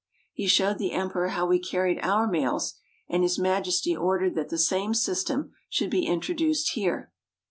[0.33, 2.73] He showed the Emperor how we carried our mails,
[3.07, 7.11] and His Majesty ordered that the same system should be introduced here.